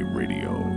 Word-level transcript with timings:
Radio. 0.00 0.71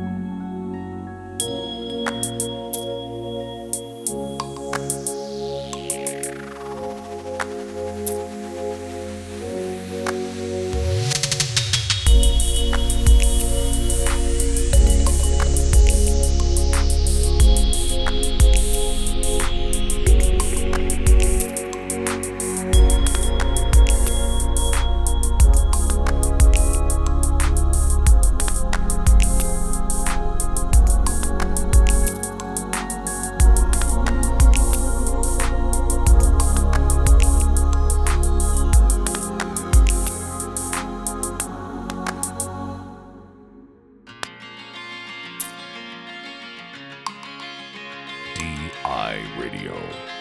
iRadio. 48.85 50.14